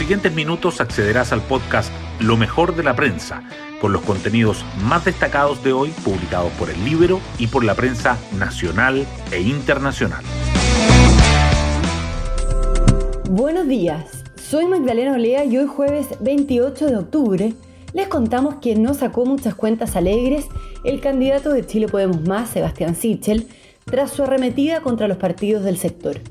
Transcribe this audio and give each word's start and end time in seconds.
siguientes 0.00 0.32
minutos 0.32 0.80
accederás 0.80 1.30
al 1.30 1.42
podcast 1.42 1.92
Lo 2.20 2.38
mejor 2.38 2.74
de 2.74 2.82
la 2.82 2.96
prensa, 2.96 3.42
con 3.82 3.92
los 3.92 4.00
contenidos 4.00 4.64
más 4.82 5.04
destacados 5.04 5.62
de 5.62 5.74
hoy 5.74 5.90
publicados 6.02 6.50
por 6.52 6.70
el 6.70 6.82
libro 6.86 7.20
y 7.38 7.48
por 7.48 7.64
la 7.64 7.74
prensa 7.74 8.16
nacional 8.38 9.06
e 9.30 9.42
internacional. 9.42 10.24
Buenos 13.28 13.68
días, 13.68 14.24
soy 14.42 14.64
Magdalena 14.64 15.12
Olea 15.12 15.44
y 15.44 15.58
hoy 15.58 15.66
jueves 15.66 16.06
28 16.20 16.86
de 16.86 16.96
octubre 16.96 17.52
les 17.92 18.08
contamos 18.08 18.54
que 18.62 18.76
no 18.76 18.94
sacó 18.94 19.26
muchas 19.26 19.54
cuentas 19.54 19.96
alegres 19.96 20.46
el 20.82 21.02
candidato 21.02 21.52
de 21.52 21.66
Chile 21.66 21.88
Podemos 21.88 22.22
Más, 22.22 22.48
Sebastián 22.48 22.96
Sichel, 22.96 23.48
tras 23.84 24.12
su 24.12 24.22
arremetida 24.22 24.80
contra 24.80 25.08
los 25.08 25.18
partidos 25.18 25.62
del 25.62 25.76
sector. 25.76 26.22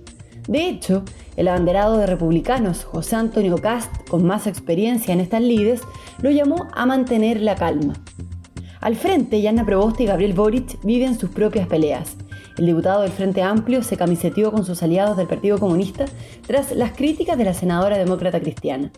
De 0.47 0.67
hecho, 0.67 1.03
el 1.39 1.47
abanderado 1.47 1.97
de 1.97 2.05
republicanos, 2.05 2.83
José 2.83 3.15
Antonio 3.15 3.55
Cast, 3.59 4.09
con 4.09 4.25
más 4.25 4.45
experiencia 4.45 5.13
en 5.13 5.21
estas 5.21 5.41
lides, 5.41 5.79
lo 6.21 6.31
llamó 6.31 6.67
a 6.73 6.85
mantener 6.85 7.39
la 7.39 7.55
calma. 7.55 7.93
Al 8.81 8.97
frente, 8.97 9.41
Yana 9.41 9.65
Proboste 9.65 10.03
y 10.03 10.07
Gabriel 10.07 10.33
Boric 10.33 10.83
viven 10.83 11.17
sus 11.17 11.29
propias 11.29 11.65
peleas. 11.65 12.17
El 12.57 12.65
diputado 12.65 13.03
del 13.03 13.13
Frente 13.13 13.41
Amplio 13.41 13.83
se 13.83 13.95
camiseteó 13.95 14.51
con 14.51 14.65
sus 14.65 14.83
aliados 14.83 15.15
del 15.15 15.27
Partido 15.27 15.59
Comunista 15.59 16.03
tras 16.45 16.73
las 16.73 16.91
críticas 16.91 17.37
de 17.37 17.45
la 17.45 17.53
senadora 17.53 17.97
demócrata 17.97 18.41
cristiana. 18.41 18.91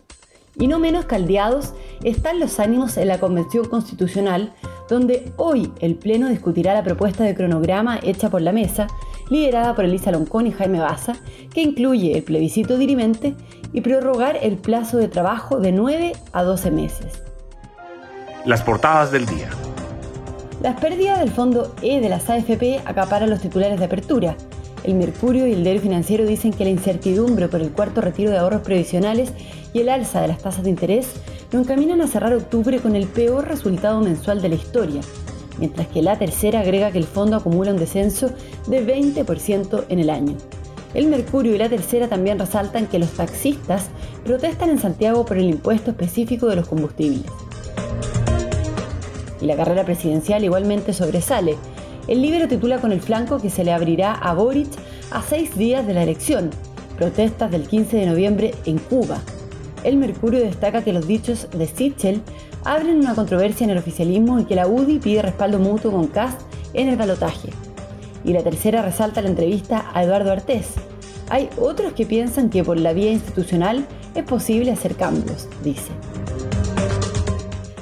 Y 0.58 0.66
no 0.66 0.80
menos 0.80 1.04
caldeados 1.04 1.74
están 2.02 2.40
los 2.40 2.58
ánimos 2.58 2.96
en 2.96 3.06
la 3.06 3.20
Convención 3.20 3.66
Constitucional, 3.66 4.52
donde 4.88 5.32
hoy 5.36 5.72
el 5.78 5.94
Pleno 5.94 6.28
discutirá 6.28 6.74
la 6.74 6.82
propuesta 6.82 7.22
de 7.22 7.36
cronograma 7.36 8.00
hecha 8.02 8.30
por 8.30 8.42
la 8.42 8.50
mesa, 8.50 8.88
liderada 9.30 9.74
por 9.74 9.84
Elisa 9.84 10.10
Loncón 10.10 10.46
y 10.46 10.52
Jaime 10.52 10.80
Baza, 10.80 11.14
que 11.52 11.62
incluye 11.62 12.16
el 12.16 12.22
plebiscito 12.22 12.78
dirimente 12.78 13.34
y 13.72 13.80
prorrogar 13.80 14.38
el 14.42 14.56
plazo 14.56 14.98
de 14.98 15.08
trabajo 15.08 15.58
de 15.58 15.72
9 15.72 16.12
a 16.32 16.42
12 16.42 16.70
meses. 16.70 17.22
Las 18.44 18.62
portadas 18.62 19.12
del 19.12 19.26
día. 19.26 19.48
Las 20.62 20.80
pérdidas 20.80 21.18
del 21.18 21.30
fondo 21.30 21.74
E 21.82 22.00
de 22.00 22.08
las 22.08 22.28
AFP 22.28 22.80
acaparan 22.84 23.30
los 23.30 23.40
titulares 23.40 23.78
de 23.78 23.86
apertura. 23.86 24.36
El 24.84 24.94
Mercurio 24.94 25.46
y 25.46 25.52
el 25.52 25.62
Diario 25.62 25.80
Financiero 25.80 26.26
dicen 26.26 26.52
que 26.52 26.64
la 26.64 26.70
incertidumbre 26.70 27.48
por 27.48 27.60
el 27.60 27.70
cuarto 27.70 28.00
retiro 28.00 28.30
de 28.30 28.38
ahorros 28.38 28.62
previsionales 28.62 29.32
y 29.72 29.80
el 29.80 29.88
alza 29.88 30.20
de 30.20 30.28
las 30.28 30.38
tasas 30.38 30.64
de 30.64 30.70
interés 30.70 31.08
lo 31.52 31.58
encaminan 31.58 32.00
a 32.00 32.06
cerrar 32.06 32.34
octubre 32.34 32.80
con 32.80 32.96
el 32.96 33.06
peor 33.06 33.46
resultado 33.46 34.00
mensual 34.00 34.42
de 34.42 34.48
la 34.48 34.54
historia, 34.54 35.02
mientras 35.62 35.86
que 35.86 36.02
la 36.02 36.18
tercera 36.18 36.58
agrega 36.58 36.90
que 36.90 36.98
el 36.98 37.04
fondo 37.04 37.36
acumula 37.36 37.70
un 37.70 37.76
descenso 37.76 38.32
de 38.66 38.84
20% 38.84 39.84
en 39.90 40.00
el 40.00 40.10
año. 40.10 40.36
El 40.92 41.06
Mercurio 41.06 41.54
y 41.54 41.58
la 41.58 41.68
tercera 41.68 42.08
también 42.08 42.36
resaltan 42.36 42.88
que 42.88 42.98
los 42.98 43.10
taxistas 43.10 43.86
protestan 44.24 44.70
en 44.70 44.80
Santiago 44.80 45.24
por 45.24 45.38
el 45.38 45.44
impuesto 45.44 45.92
específico 45.92 46.48
de 46.48 46.56
los 46.56 46.66
combustibles. 46.66 47.30
Y 49.40 49.46
la 49.46 49.54
carrera 49.54 49.84
presidencial 49.84 50.42
igualmente 50.42 50.92
sobresale, 50.92 51.54
el 52.08 52.20
Libro 52.20 52.48
titula 52.48 52.80
con 52.80 52.90
el 52.90 53.00
flanco 53.00 53.38
que 53.38 53.48
se 53.48 53.62
le 53.62 53.72
abrirá 53.72 54.14
a 54.14 54.34
Boric 54.34 54.66
a 55.12 55.22
seis 55.22 55.56
días 55.56 55.86
de 55.86 55.94
la 55.94 56.02
elección, 56.02 56.50
protestas 56.96 57.52
del 57.52 57.68
15 57.68 57.98
de 57.98 58.06
noviembre 58.06 58.54
en 58.66 58.78
Cuba. 58.78 59.20
El 59.84 59.96
Mercurio 59.96 60.40
destaca 60.40 60.82
que 60.82 60.92
los 60.92 61.06
dichos 61.06 61.48
de 61.50 61.66
Sichel 61.66 62.22
abren 62.64 63.00
una 63.00 63.14
controversia 63.14 63.64
en 63.64 63.70
el 63.70 63.78
oficialismo 63.78 64.38
y 64.38 64.44
que 64.44 64.54
la 64.54 64.68
UDI 64.68 64.98
pide 64.98 65.22
respaldo 65.22 65.58
mutuo 65.58 65.90
con 65.90 66.06
Cast 66.06 66.40
en 66.72 66.88
el 66.88 66.96
balotaje. 66.96 67.50
Y 68.24 68.32
la 68.32 68.42
tercera 68.42 68.82
resalta 68.82 69.20
la 69.20 69.28
entrevista 69.28 69.90
a 69.92 70.04
Eduardo 70.04 70.30
Artés. 70.30 70.68
Hay 71.28 71.48
otros 71.58 71.94
que 71.94 72.06
piensan 72.06 72.50
que 72.50 72.62
por 72.62 72.78
la 72.78 72.92
vía 72.92 73.10
institucional 73.10 73.86
es 74.14 74.24
posible 74.24 74.70
hacer 74.70 74.94
cambios, 74.94 75.48
dice. 75.64 75.90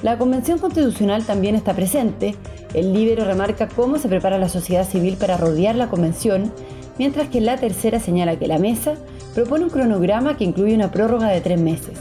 La 0.03 0.17
Convención 0.17 0.59
Constitucional 0.59 1.27
también 1.27 1.55
está 1.55 1.75
presente, 1.75 2.35
el 2.73 2.95
Libero 2.95 3.25
remarca 3.25 3.69
cómo 3.69 3.99
se 3.99 4.09
prepara 4.09 4.39
la 4.39 4.49
sociedad 4.49 4.89
civil 4.89 5.17
para 5.19 5.37
rodear 5.37 5.75
la 5.75 5.89
convención, 5.89 6.53
mientras 7.01 7.31
que 7.31 7.41
la 7.41 7.57
tercera 7.57 7.99
señala 7.99 8.39
que 8.39 8.47
la 8.47 8.59
mesa 8.59 8.93
propone 9.35 9.65
un 9.65 9.71
cronograma 9.71 10.37
que 10.37 10.45
incluye 10.45 10.75
una 10.75 10.91
prórroga 10.91 11.29
de 11.29 11.41
tres 11.41 11.59
meses. 11.59 11.99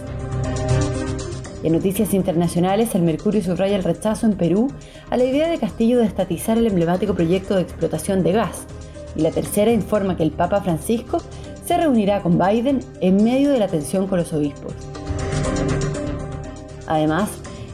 En 1.63 1.71
noticias 1.71 2.13
internacionales, 2.13 2.93
el 2.95 3.03
Mercurio 3.03 3.41
subraya 3.41 3.77
el 3.77 3.85
rechazo 3.85 4.25
en 4.25 4.33
Perú 4.33 4.69
a 5.09 5.15
la 5.15 5.23
idea 5.23 5.47
de 5.47 5.57
Castillo 5.57 5.99
de 5.99 6.03
estatizar 6.03 6.57
el 6.57 6.67
emblemático 6.67 7.13
proyecto 7.13 7.55
de 7.55 7.61
explotación 7.61 8.23
de 8.23 8.33
gas, 8.33 8.65
y 9.15 9.21
la 9.21 9.31
tercera 9.31 9.71
informa 9.71 10.17
que 10.17 10.23
el 10.23 10.31
Papa 10.31 10.59
Francisco 10.59 11.21
se 11.65 11.77
reunirá 11.77 12.21
con 12.21 12.37
Biden 12.37 12.81
en 12.99 13.23
medio 13.23 13.51
de 13.51 13.59
la 13.59 13.69
tensión 13.69 14.05
con 14.05 14.19
los 14.19 14.33
obispos. 14.33 14.73
Además, 16.87 17.29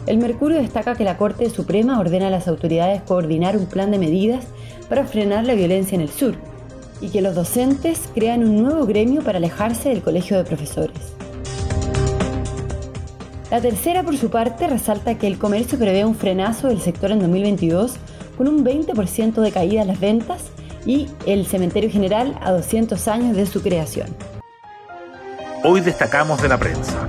el 0.05 0.19
Mercurio 0.19 0.61
destaca 0.61 0.93
que 0.93 1.03
la 1.03 1.17
Corte 1.17 1.49
Suprema 1.49 1.99
ordena 1.99 2.27
a 2.27 2.29
las 2.29 2.47
autoridades 2.47 3.01
coordinar 3.01 3.57
un 3.57 3.65
plan 3.65 3.89
de 3.89 3.97
medidas 3.97 4.45
para 4.87 5.07
frenar 5.07 5.43
la 5.45 5.55
violencia 5.55 5.95
en 5.95 6.01
el 6.01 6.09
sur 6.09 6.35
y 7.01 7.09
que 7.09 7.21
los 7.21 7.35
docentes 7.35 8.09
crean 8.13 8.47
un 8.47 8.63
nuevo 8.63 8.85
gremio 8.85 9.21
para 9.21 9.37
alejarse 9.37 9.89
del 9.89 10.01
colegio 10.01 10.37
de 10.37 10.43
profesores. 10.43 10.97
La 13.51 13.61
tercera, 13.61 14.03
por 14.03 14.17
su 14.17 14.29
parte, 14.29 14.67
resalta 14.67 15.17
que 15.17 15.27
el 15.27 15.37
comercio 15.37 15.77
prevé 15.77 16.03
un 16.03 16.15
frenazo 16.15 16.67
del 16.67 16.81
sector 16.81 17.11
en 17.11 17.19
2022 17.19 17.93
con 18.37 18.47
un 18.47 18.65
20% 18.65 19.41
de 19.41 19.51
caída 19.51 19.81
en 19.81 19.87
las 19.87 19.99
ventas 19.99 20.41
y 20.85 21.07
el 21.25 21.45
cementerio 21.45 21.89
general 21.89 22.37
a 22.41 22.51
200 22.51 23.07
años 23.07 23.35
de 23.35 23.45
su 23.45 23.61
creación. 23.61 24.07
Hoy 25.63 25.81
destacamos 25.81 26.41
de 26.41 26.49
la 26.49 26.57
prensa. 26.57 27.07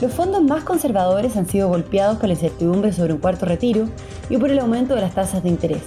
Los 0.00 0.12
fondos 0.12 0.42
más 0.42 0.64
conservadores 0.64 1.36
han 1.36 1.46
sido 1.46 1.68
golpeados 1.68 2.18
por 2.18 2.28
la 2.28 2.34
incertidumbre 2.34 2.92
sobre 2.92 3.12
un 3.12 3.18
cuarto 3.18 3.44
retiro 3.44 3.86
y 4.30 4.36
por 4.36 4.50
el 4.50 4.58
aumento 4.58 4.94
de 4.94 5.02
las 5.02 5.14
tasas 5.14 5.42
de 5.42 5.48
interés. 5.48 5.82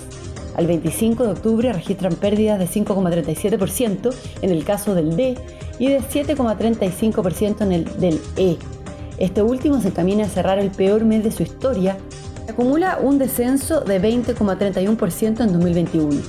Al 0.55 0.67
25 0.67 1.23
de 1.23 1.31
octubre 1.31 1.73
registran 1.73 2.13
pérdidas 2.13 2.59
de 2.59 2.67
5,37% 2.67 4.13
en 4.41 4.49
el 4.49 4.63
caso 4.63 4.93
del 4.93 5.15
D 5.15 5.37
y 5.79 5.89
de 5.89 5.99
7,35% 5.99 7.61
en 7.61 7.71
el 7.71 7.99
del 7.99 8.21
E. 8.37 8.57
Este 9.17 9.41
último 9.41 9.81
se 9.81 9.89
encamina 9.89 10.25
a 10.25 10.29
cerrar 10.29 10.59
el 10.59 10.71
peor 10.71 11.05
mes 11.05 11.23
de 11.23 11.31
su 11.31 11.43
historia. 11.43 11.97
Acumula 12.49 12.99
un 13.01 13.17
descenso 13.17 13.81
de 13.81 14.01
20,31% 14.01 15.41
en 15.41 15.53
2021. 15.53 16.21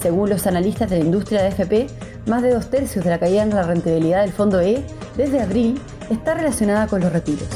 Según 0.00 0.30
los 0.30 0.46
analistas 0.46 0.88
de 0.90 0.98
la 0.98 1.04
industria 1.04 1.42
de 1.42 1.48
FP, 1.48 1.86
más 2.26 2.42
de 2.42 2.54
dos 2.54 2.70
tercios 2.70 3.04
de 3.04 3.10
la 3.10 3.18
caída 3.18 3.42
en 3.42 3.50
la 3.50 3.62
rentabilidad 3.64 4.22
del 4.22 4.32
fondo 4.32 4.60
E 4.60 4.82
desde 5.16 5.40
abril 5.40 5.80
está 6.10 6.34
relacionada 6.34 6.86
con 6.86 7.00
los 7.00 7.12
retiros. 7.12 7.48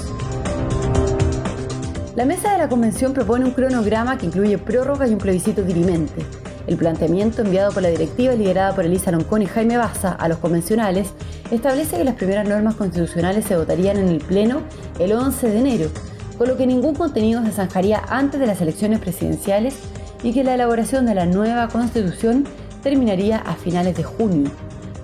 La 2.14 2.26
mesa 2.26 2.52
de 2.52 2.58
la 2.58 2.68
convención 2.68 3.14
propone 3.14 3.46
un 3.46 3.52
cronograma 3.52 4.18
que 4.18 4.26
incluye 4.26 4.58
prórroga 4.58 5.08
y 5.08 5.12
un 5.12 5.18
plebiscito 5.18 5.62
dirimente. 5.62 6.26
El 6.66 6.76
planteamiento 6.76 7.40
enviado 7.40 7.72
por 7.72 7.82
la 7.82 7.88
directiva 7.88 8.34
liderada 8.34 8.74
por 8.74 8.84
Elisa 8.84 9.10
Loncón 9.10 9.40
y 9.40 9.46
Jaime 9.46 9.78
Baza 9.78 10.12
a 10.12 10.28
los 10.28 10.36
convencionales 10.36 11.08
establece 11.50 11.96
que 11.96 12.04
las 12.04 12.16
primeras 12.16 12.46
normas 12.46 12.74
constitucionales 12.74 13.46
se 13.46 13.56
votarían 13.56 13.96
en 13.96 14.08
el 14.08 14.18
Pleno 14.18 14.60
el 14.98 15.12
11 15.12 15.48
de 15.48 15.58
enero, 15.58 15.90
con 16.36 16.48
lo 16.48 16.58
que 16.58 16.66
ningún 16.66 16.94
contenido 16.94 17.42
se 17.46 17.52
zanjaría 17.52 18.02
antes 18.06 18.38
de 18.38 18.46
las 18.46 18.60
elecciones 18.60 18.98
presidenciales 18.98 19.76
y 20.22 20.34
que 20.34 20.44
la 20.44 20.54
elaboración 20.54 21.06
de 21.06 21.14
la 21.14 21.24
nueva 21.24 21.68
constitución 21.68 22.44
terminaría 22.82 23.38
a 23.38 23.54
finales 23.54 23.96
de 23.96 24.02
junio. 24.02 24.50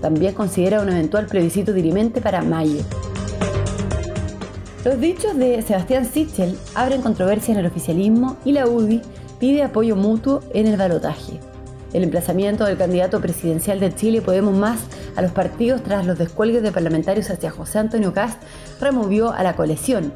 También 0.02 0.34
considera 0.34 0.82
un 0.82 0.90
eventual 0.90 1.24
plebiscito 1.24 1.72
dirimente 1.72 2.20
para 2.20 2.42
mayo. 2.42 2.82
Los 4.84 5.00
dichos 5.00 5.36
de 5.36 5.60
Sebastián 5.62 6.04
Sichel 6.04 6.56
abren 6.76 7.02
controversia 7.02 7.52
en 7.52 7.58
el 7.58 7.66
oficialismo 7.66 8.36
y 8.44 8.52
la 8.52 8.68
UDI 8.68 9.02
pide 9.40 9.64
apoyo 9.64 9.96
mutuo 9.96 10.40
en 10.54 10.68
el 10.68 10.76
balotaje. 10.76 11.40
El 11.92 12.04
emplazamiento 12.04 12.64
del 12.64 12.76
candidato 12.76 13.20
presidencial 13.20 13.80
de 13.80 13.92
Chile 13.92 14.22
Podemos 14.22 14.54
Más 14.54 14.78
a 15.16 15.22
los 15.22 15.32
partidos 15.32 15.82
tras 15.82 16.06
los 16.06 16.16
descuelgues 16.16 16.62
de 16.62 16.70
parlamentarios 16.70 17.28
hacia 17.28 17.50
José 17.50 17.80
Antonio 17.80 18.12
Cast 18.12 18.40
removió 18.80 19.32
a 19.32 19.42
la 19.42 19.56
coalición. 19.56 20.12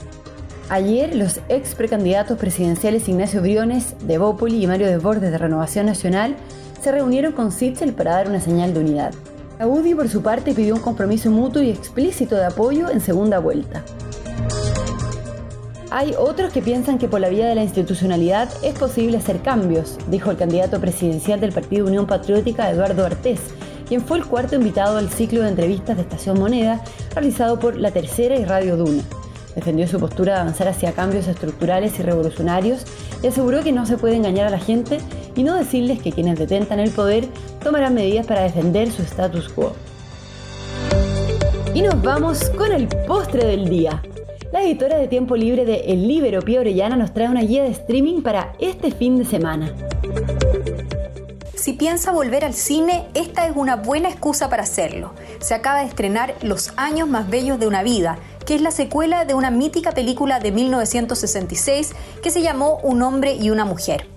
Ayer, 0.69 1.17
los 1.17 1.41
ex 1.49 1.75
precandidatos 1.75 2.39
presidenciales 2.39 3.09
Ignacio 3.09 3.43
Briones 3.43 3.97
de 4.07 4.19
Bópoli 4.19 4.63
y 4.63 4.69
Mario 4.69 4.87
Desbordes 4.87 5.33
de 5.33 5.39
Renovación 5.39 5.87
Nacional 5.87 6.37
se 6.81 6.93
reunieron 6.93 7.33
con 7.33 7.51
Sichel 7.51 7.95
para 7.95 8.13
dar 8.13 8.29
una 8.29 8.41
señal 8.41 8.75
de 8.75 8.81
unidad. 8.81 9.13
La 9.59 9.67
UDI, 9.67 9.97
por 9.97 10.09
su 10.09 10.23
parte, 10.23 10.55
pidió 10.55 10.75
un 10.75 10.81
compromiso 10.81 11.31
mutuo 11.31 11.63
y 11.63 11.71
explícito 11.71 12.37
de 12.37 12.47
apoyo 12.47 12.91
en 12.91 13.01
segunda 13.01 13.41
vuelta. 13.41 13.83
Hay 15.95 16.15
otros 16.19 16.51
que 16.55 16.63
piensan 16.63 16.97
que 16.97 17.07
por 17.07 17.21
la 17.21 17.29
vía 17.29 17.47
de 17.47 17.55
la 17.55 17.65
institucionalidad 17.65 18.49
es 18.63 18.79
posible 18.79 19.19
hacer 19.19 19.43
cambios, 19.43 19.99
dijo 20.09 20.31
el 20.31 20.39
candidato 20.39 20.81
presidencial 20.81 21.39
del 21.39 21.53
Partido 21.53 21.87
Unión 21.87 22.07
Patriótica, 22.07 22.71
Eduardo 22.71 23.05
Artés, 23.05 23.41
quien 23.87 24.01
fue 24.01 24.17
el 24.17 24.25
cuarto 24.25 24.55
invitado 24.55 24.97
al 24.97 25.11
ciclo 25.11 25.43
de 25.43 25.51
entrevistas 25.51 25.97
de 25.97 26.03
Estación 26.05 26.39
Moneda 26.39 26.83
realizado 27.15 27.61
por 27.61 27.77
La 27.77 27.91
Tercera 27.91 28.37
y 28.37 28.47
Radio 28.47 28.79
Duna. 28.79 29.03
Defendió 29.55 29.87
su 29.87 30.01
postura 30.01 30.37
de 30.37 30.41
avanzar 30.41 30.69
hacia 30.69 30.95
cambios 30.95 31.29
estructurales 31.29 31.99
y 31.99 32.03
revolucionarios 32.03 32.85
y 33.23 33.27
aseguró 33.27 33.63
que 33.63 33.73
no 33.73 33.85
se 33.85 33.99
puede 33.99 34.17
engañar 34.17 34.47
a 34.47 34.51
la 34.51 34.59
gente 34.59 34.99
y 35.37 35.43
no 35.43 35.57
decirles 35.57 36.01
que 36.01 36.13
quienes 36.13 36.39
detentan 36.39 36.81
el 36.81 36.91
poder 36.91 37.27
tomarán 37.63 37.93
medidas 37.93 38.27
para 38.27 38.41
defender 38.41 38.91
su 38.91 39.03
status 39.03 39.51
quo. 39.51 39.75
Y 41.75 41.83
nos 41.83 42.01
vamos 42.01 42.49
con 42.57 42.73
el 42.73 42.89
postre 42.89 43.47
del 43.47 43.69
día. 43.69 44.03
Editora 44.63 44.97
de 44.97 45.09
tiempo 45.09 45.35
libre 45.35 45.65
de 45.65 45.93
El 45.93 46.07
Libero, 46.07 46.41
Pia 46.41 46.61
Orellana, 46.61 46.95
nos 46.95 47.13
trae 47.13 47.29
una 47.29 47.43
guía 47.43 47.65
de 47.65 47.71
streaming 47.71 48.23
para 48.23 48.53
este 48.61 48.93
fin 48.93 49.19
de 49.19 49.25
semana. 49.25 49.75
Si 51.57 51.73
piensa 51.73 52.13
volver 52.13 52.45
al 52.45 52.55
cine, 52.55 53.09
esta 53.15 53.49
es 53.49 53.57
una 53.57 53.75
buena 53.75 54.09
excusa 54.09 54.49
para 54.49 54.63
hacerlo. 54.63 55.15
Se 55.41 55.55
acaba 55.55 55.81
de 55.81 55.89
estrenar 55.89 56.37
Los 56.43 56.73
años 56.77 57.09
más 57.09 57.29
bellos 57.29 57.59
de 57.59 57.67
una 57.67 57.83
vida, 57.83 58.19
que 58.47 58.55
es 58.55 58.63
la 58.63 58.71
secuela 58.71 59.25
de 59.25 59.35
una 59.35 59.51
mítica 59.51 59.91
película 59.91 60.39
de 60.39 60.53
1966 60.53 61.93
que 62.23 62.31
se 62.31 62.41
llamó 62.41 62.79
Un 62.85 63.03
hombre 63.03 63.35
y 63.35 63.51
una 63.51 63.65
mujer. 63.65 64.12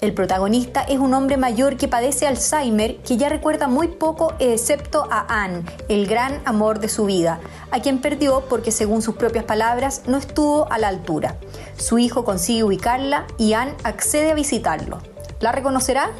El 0.00 0.14
protagonista 0.14 0.80
es 0.80 0.98
un 0.98 1.12
hombre 1.12 1.36
mayor 1.36 1.76
que 1.76 1.86
padece 1.86 2.26
Alzheimer, 2.26 2.96
que 3.02 3.18
ya 3.18 3.28
recuerda 3.28 3.68
muy 3.68 3.88
poco 3.88 4.32
excepto 4.38 5.06
a 5.10 5.26
Anne, 5.28 5.62
el 5.90 6.06
gran 6.06 6.40
amor 6.46 6.80
de 6.80 6.88
su 6.88 7.04
vida, 7.04 7.38
a 7.70 7.80
quien 7.80 8.00
perdió 8.00 8.44
porque 8.48 8.72
según 8.72 9.02
sus 9.02 9.16
propias 9.16 9.44
palabras 9.44 10.02
no 10.06 10.16
estuvo 10.16 10.72
a 10.72 10.78
la 10.78 10.88
altura. 10.88 11.36
Su 11.76 11.98
hijo 11.98 12.24
consigue 12.24 12.64
ubicarla 12.64 13.26
y 13.36 13.52
Anne 13.52 13.74
accede 13.84 14.30
a 14.30 14.34
visitarlo. 14.34 15.00
¿La 15.38 15.52
reconocerá? 15.52 16.10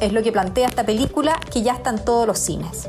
Es 0.00 0.12
lo 0.12 0.22
que 0.22 0.30
plantea 0.30 0.68
esta 0.68 0.86
película 0.86 1.40
que 1.52 1.62
ya 1.62 1.72
está 1.72 1.90
en 1.90 2.04
todos 2.04 2.24
los 2.24 2.38
cines. 2.38 2.88